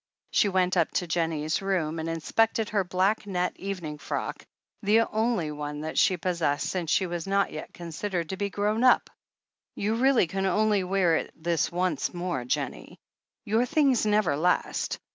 She 0.31 0.49
went 0.49 0.75
up 0.77 0.89
to 0.93 1.05
Jennie's 1.05 1.61
room, 1.61 1.99
and 1.99 2.09
inspected 2.09 2.69
her 2.69 2.83
black 2.83 3.27
net 3.27 3.53
evening 3.57 3.99
frock, 3.99 4.47
the 4.81 5.01
only 5.01 5.51
one 5.51 5.81
that 5.81 5.95
she 5.99 6.17
pos 6.17 6.39
THE 6.39 6.45
HEEL 6.45 6.53
OF 6.53 6.57
ACHILLES 6.57 6.63
355 6.63 6.63
sessed, 6.63 6.71
since 6.71 6.89
she 6.89 7.05
was 7.05 7.27
not 7.27 7.51
yet 7.51 7.73
considered 7.75 8.29
to 8.29 8.35
be 8.37 8.49
grown 8.49 8.83
up. 8.83 9.11
"You 9.75 9.93
really 9.93 10.25
can 10.25 10.47
only 10.47 10.83
wear 10.83 11.17
it 11.17 11.31
this 11.35 11.71
once 11.71 12.15
more, 12.15 12.45
Jennie, 12.45 12.99
Your 13.45 13.67
things 13.67 14.03
never 14.07 14.35
last. 14.35 14.97